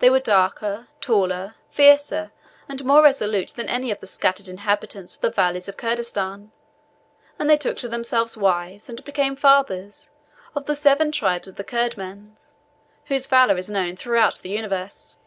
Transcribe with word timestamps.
They 0.00 0.10
were 0.10 0.18
darker, 0.18 0.88
taller, 1.00 1.54
fiercer, 1.70 2.32
and 2.68 2.84
more 2.84 3.04
resolute 3.04 3.50
than 3.50 3.68
any 3.68 3.92
of 3.92 4.00
the 4.00 4.06
scattered 4.08 4.48
inhabitants 4.48 5.14
of 5.14 5.20
the 5.20 5.30
valleys 5.30 5.68
of 5.68 5.76
Kurdistan; 5.76 6.50
and 7.38 7.48
they 7.48 7.56
took 7.56 7.76
to 7.76 7.88
themselves 7.88 8.36
wives, 8.36 8.88
and 8.88 9.04
became 9.04 9.36
fathers 9.36 10.10
of 10.56 10.66
the 10.66 10.74
seven 10.74 11.12
tribes 11.12 11.46
of 11.46 11.54
the 11.54 11.62
Kurdmans, 11.62 12.54
whose 13.04 13.28
valour 13.28 13.56
is 13.56 13.70
known 13.70 13.94
throughout 13.94 14.40
the 14.40 14.50
universe." 14.50 15.18